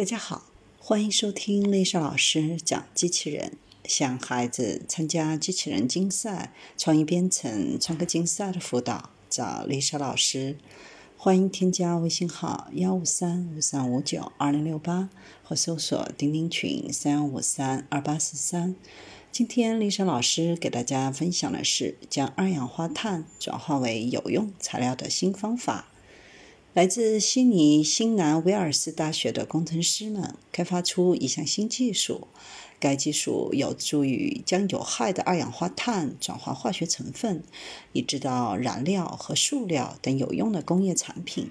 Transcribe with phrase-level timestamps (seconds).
[0.00, 0.46] 大家好，
[0.78, 3.58] 欢迎收听丽莎老师讲机器人。
[3.84, 10.56] 想孩子参加机器人竞赛、创意编程、创客竞赛的辅导，找丽莎老师。
[11.18, 15.10] 欢迎添加微信号幺五三五三五九二零六八，
[15.44, 18.74] 或搜索钉钉群三幺五三二八四三。
[19.30, 25.89] 今天丽莎老师给大家分享的是将二氧化碳转化为有用材料的新方法。
[26.72, 32.28] 来自悉尼新南威尔士大学的工程师们开发出一项新技术，
[32.78, 37.42] 该技术有助于将有害的二氧化碳转化化学成分，
[37.92, 41.50] 以制造燃料和塑料等有用的工业产品。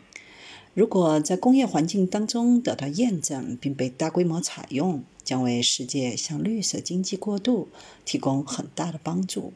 [0.74, 7.68] 如果在工业环境当中得到验证并被大规模采用，将为世界向绿色经济过渡
[8.06, 9.52] 提供很大的帮助。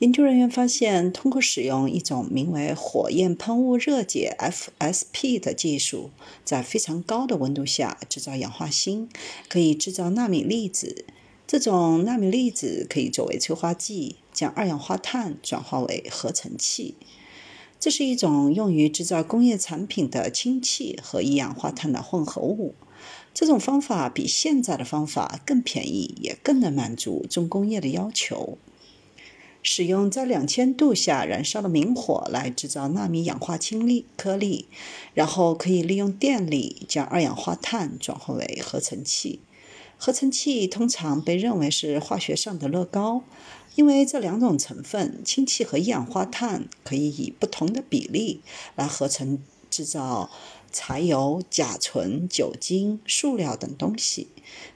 [0.00, 6.10] 研究人员发现，通过使用一种名为火焰喷雾热解 （FSP） 的技术，
[6.44, 9.08] 在非常高的温度下制造氧化锌，
[9.48, 11.06] 可以制造纳米粒子。
[11.46, 16.96] 这种纳米粒子可以作为催化剂，将二氧化碳转化为合成气。
[17.80, 22.74] 这是一种用于制造工业产品的氢气和一氧化碳的混合物。
[23.32, 28.58] 这种方法比现在的方法更便宜，也更能满足重工业的要求。
[29.68, 34.68] 使用在两千度下燃烧的明火来制造纳米氧化氢粒颗粒，
[35.12, 39.40] 然后可以利用电力将二氧化碳转化为合成气。
[39.98, 43.24] 合成气通常被认为是化学上的乐高，
[43.74, 48.42] 因为这两种成分氢气和一氧化碳可以以不同的比例
[48.76, 50.30] 来合成制造
[50.70, 54.28] 柴油、甲醇、酒精、塑料等东西，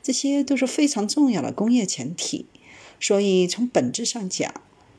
[0.02, 2.46] 这些都是非常重要的工业前体。
[2.98, 4.52] 所以从本质上讲，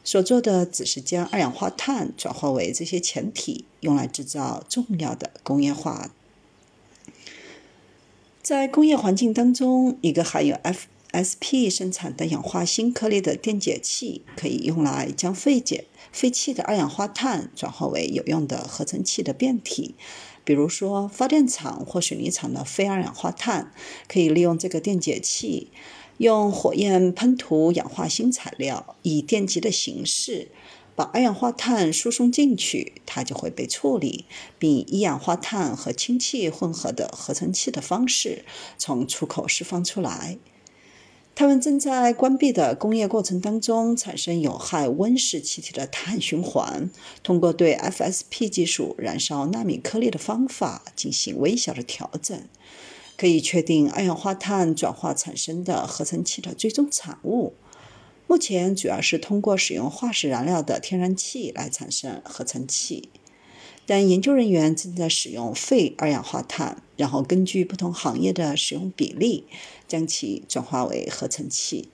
[0.04, 6.12] 所做的只是将二氧化碳转化为这些前体，用来制造重要的工业化。
[8.42, 10.58] 在工业环境当中，一个含有
[11.12, 19.94] FSP 生产的氧化锌颗粒的电解器，可以用来将废解废弃的二氧化碳转化为有用的合成气的变体。
[20.44, 23.72] 比如说，发电厂或水泥厂的废二氧化碳，
[24.08, 25.68] 可以利用这个电解器。
[26.22, 30.50] 用火焰喷涂氧化锌材料，以电极的形式
[30.96, 34.26] 把二氧化碳输送进去，它就会被处理，
[34.60, 38.46] 并以一氧化碳和氢气混合的合成气的方式
[38.78, 40.38] 从出口释放出来。
[41.34, 46.92] 它们正在关闭的工业过程当中产生有害温室气体的碳循环，
[47.24, 52.44] 通过对 FSP 技术燃烧纳米颗粒的方法进行微小的调整。
[53.22, 57.54] 可以确定二氧化碳转化产生的合成气的最终产物。
[58.26, 63.10] 目前主要是通过使用化石燃料的天然气来产生合成气，
[63.86, 69.46] 但研究人员正在使用废二氧化碳，然后根据不同行业的使用比例，
[69.88, 71.90] 将其转化为合成气。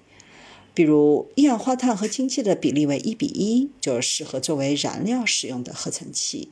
[0.78, 6.50] 比如，一氧化碳和氢气的比例为一比一，就适合作为燃料使用的合成气。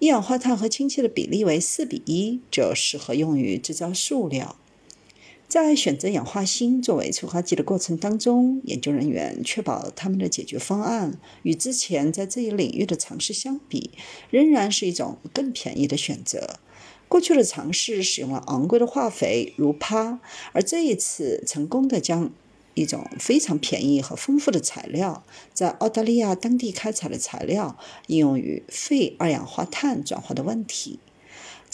[0.00, 4.56] 一氧化碳和氢气的比例为四比一，就适合用于制造塑料。
[5.48, 13.92] 在选择氧化锌作为催化剂的过程当中，研究人员确保他们的解决方案与之前在这一领域的尝试相比，
[14.28, 16.58] 仍然是一种更便宜的选择。
[17.08, 20.18] 过去的尝试使用了昂贵的化肥，如钯，
[20.52, 22.30] 而这一次成功的将。
[22.74, 30.98] 一种非常便宜和丰富的材料，在澳大利亚当地开采的材料，应用于废二氧化碳转化的问题。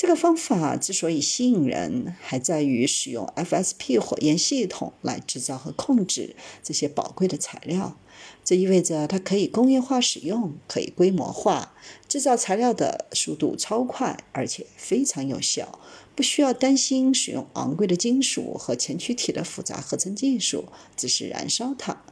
[0.01, 7.99] 这个方法之所以吸引人，还在于使用 FSP 火焰系统来制造和控制这些宝贵的材料。
[8.43, 11.75] 这意味着它可以工业化使用，可以规模化
[12.09, 15.79] 制造材料的速度超快，而且非常有效，
[16.17, 20.65] 不需要担心使用昂贵的金属和前驱体的复杂合成技术，
[20.97, 22.03] 只是燃烧它。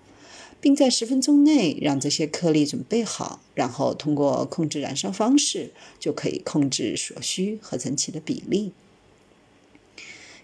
[0.61, 8.73] 并在十分钟内让这些颗粒准备好，然后通过控制燃烧方式，就可以控制所需合成气的比例。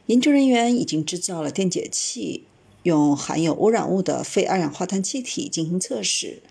[0.06, 2.44] 研究人员已经制造了电解器，
[2.83, 6.43] 用含有污染物的废二氧化碳气体进行测试，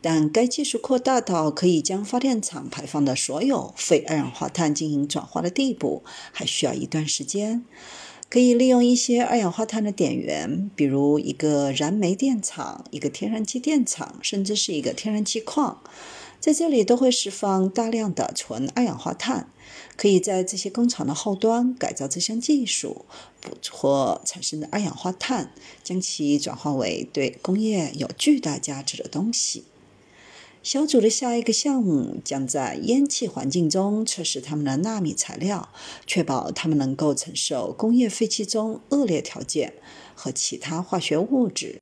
[0.00, 6.02] 但该技术扩大到可以将发电厂排放的所有废二氧化碳进行转化的地步，
[6.32, 7.64] 还需要一段时间。
[8.32, 15.82] 可以利用一些二氧化碳的点源，比如一个燃煤电厂、一个天然气电厂，甚至是一个天然气矿，
[16.40, 19.48] 在这里都会释放大量的纯二氧化碳。
[19.98, 23.04] 可以在这些工厂的后端改造这项技术，
[23.42, 25.52] 捕捉产生的二氧化碳，
[25.84, 29.64] 将其转化为对工业有巨大价值的东西。
[30.62, 35.70] 小组的下一个项目将在烟气环境中测试他们的纳米材料，
[36.06, 39.74] 确保他们能够承受工业废气中恶劣条件
[40.14, 41.70] 和其他化学物质。